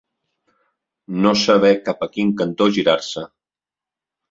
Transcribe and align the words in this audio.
No 1.25 1.33
saber 1.43 1.71
cap 1.91 2.03
a 2.07 2.09
quin 2.17 2.33
cantó 2.41 2.69
girar-se. 2.81 3.27